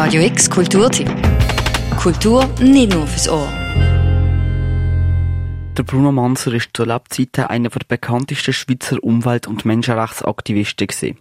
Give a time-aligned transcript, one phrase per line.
[0.00, 1.10] Radio X Kulturtipp.
[2.00, 3.48] Kultur nicht nur fürs Ohr.
[5.76, 11.18] Der Bruno Manser ist zur Lebzeiten einer der bekanntesten Schweizer Umwelt- und Menschenrechtsaktivisten gewesen.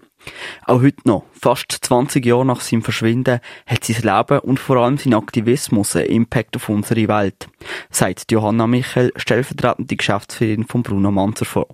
[0.68, 5.00] Auch heute noch, fast 20 Jahre nach seinem Verschwinden, hat sein Leben und vor allem
[5.00, 7.48] sein Aktivismus einen Impact auf unsere Welt,
[7.90, 11.66] sagt Johanna Michel, stellvertretende Geschäftsführerin von Bruno Manser vor.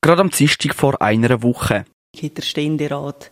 [0.00, 1.84] Gerade am Dienstag vor einer Woche.
[2.16, 3.30] Hat der Ständerat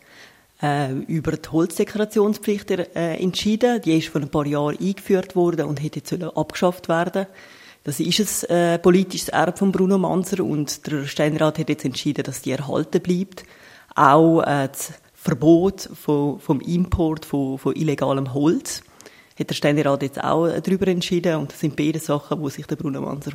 [0.62, 3.80] äh, über die Holzdekorationspflicht äh, entschieden.
[3.82, 7.26] Die ist vor ein paar Jahren eingeführt worden und hätte jetzt abgeschafft werden.
[7.84, 12.24] Das ist ein äh, politisches Erbe von Bruno Manser und der Ständerat hat jetzt entschieden,
[12.24, 13.44] dass die erhalten bleibt.
[13.94, 18.82] Auch äh, das Verbot von, vom Import von, von illegalem Holz
[19.38, 22.76] hat der Ständerat jetzt auch darüber entschieden und das sind beide Sachen, wo sich der
[22.76, 23.32] Bruno Manser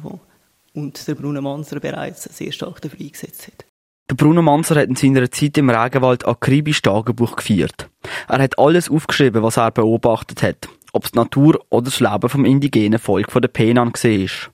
[0.73, 3.72] und der Bruno Manser bereits sehr stark dafür eingesetzt hat.
[4.09, 7.89] Der Bruno Manser hat in seiner Zeit im Regenwald akribisch Tagebuch geführt.
[8.27, 12.29] Er hat alles aufgeschrieben, was er beobachtet hat, ob es die Natur oder das Leben
[12.29, 14.53] vom indigenen Volk von der Penan war.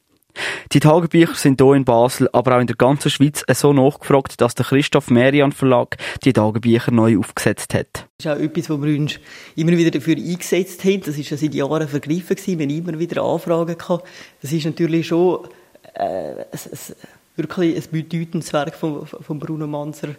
[0.72, 4.54] Die Tagebücher sind hier in Basel, aber auch in der ganzen Schweiz so nachgefragt, dass
[4.54, 8.08] der Christoph Merian Verlag die Tagebücher neu aufgesetzt hat.
[8.20, 9.20] Das ist auch etwas, wo wir uns
[9.56, 11.02] immer wieder dafür eingesetzt haben.
[11.02, 14.08] Das ist ja seit Jahren vergriffen wir immer wieder Anfragen gehabt.
[14.42, 15.48] Das ist natürlich schon
[15.96, 16.96] äh, ein, ein,
[17.40, 20.10] wirklich ein bedeutendes Werk von, von Bruno Manser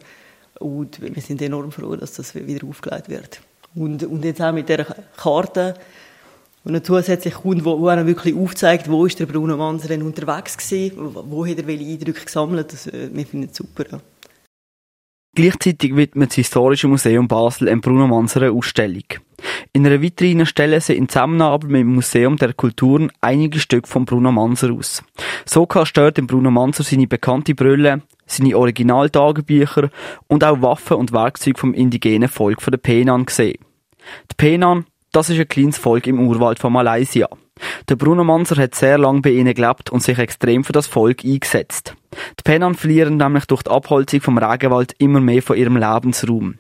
[0.59, 3.41] und wir sind enorm froh, dass das wieder aufgelegt wird.
[3.75, 4.85] Und, und jetzt auch mit der
[5.17, 5.75] Karte
[6.65, 10.03] und dann zusätzlich kommt, wo, wo er wirklich aufzeigt, wo ist der Bruno Manser denn
[10.03, 13.85] unterwegs gewesen, wo, wo hat er welche Eindrücke gesammelt, das, äh, wir finden es super.
[13.91, 14.01] Ja.
[15.35, 19.05] Gleichzeitig widmet das Historische Museum Basel eine Bruno Manser Ausstellung.
[19.73, 24.05] In einer Vitrine stellen sie in Zusammenarbeit mit dem Museum der Kulturen einige Stücke von
[24.05, 25.03] Bruno Manser aus.
[25.45, 29.91] So kannst du im Bruno Manser seine bekannte Brille, seine Originaltagebücher
[30.29, 33.59] und auch Waffen und Werkzeuge vom indigenen Volk von der Penan sehen.
[34.31, 37.29] Die Penan, das ist ein kleines Volk im Urwald von Malaysia.
[37.89, 41.25] Der Bruno Manser hat sehr lange bei ihnen gelebt und sich extrem für das Volk
[41.25, 41.95] eingesetzt.
[42.39, 46.57] Die Penan verlieren nämlich durch die Abholzung vom Regenwald immer mehr von ihrem Lebensraum.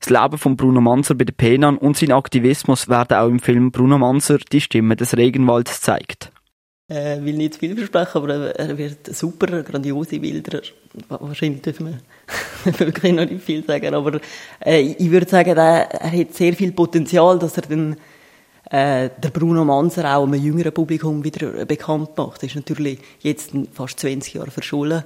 [0.00, 3.70] Das Leben von Bruno Manser bei den Penan und sein Aktivismus werden auch im Film
[3.70, 6.32] Bruno Manser, die Stimme des Regenwalds, gezeigt.
[6.90, 10.62] Äh, will nicht zu viel versprechen, aber er wird super, grandiose Bilder.
[11.08, 12.00] Wahrscheinlich dürfen
[12.64, 14.20] wir wirklich noch nicht viel sagen, aber
[14.64, 17.96] äh, ich würde sagen, er, er hat sehr viel Potenzial, dass er dann
[18.70, 22.42] äh, der Bruno Manser auch einem jüngeren Publikum wieder bekannt macht.
[22.42, 25.04] Er ist natürlich jetzt fast 20 Jahre verschollen.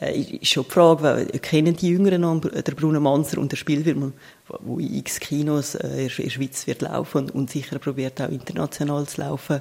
[0.00, 3.56] Äh, ist schon die Frage, weil, kennen die Jüngeren noch der Bruno Manser und der
[3.56, 4.12] Spielfilm,
[4.60, 9.06] wo in x Kinos äh, in der Schweiz wird laufen und sicher probiert auch international
[9.06, 9.60] zu laufen,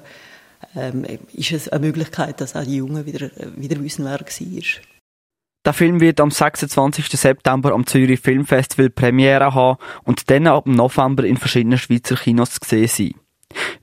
[0.76, 4.82] ähm, ist es eine Möglichkeit, dass auch die Jungen wieder, wieder wissen, wer er war.
[5.66, 7.08] Der Film wird am 26.
[7.08, 12.60] September am Zürich Filmfestival Premiere haben und dann ab November in verschiedenen Schweizer Kinos zu
[12.64, 13.14] sehen sein.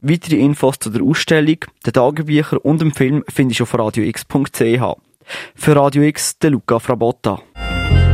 [0.01, 5.12] Weitere Infos zu der Ausstellung, den Tagebüchern und dem Film findest du auf radiox.ch.
[5.55, 7.41] Für Radio X, der Luca Frabotta.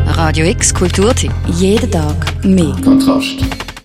[0.07, 1.33] Radio X Kulturtipp.
[1.47, 2.75] Jeden Tag mehr.
[2.83, 3.68] Kontrast.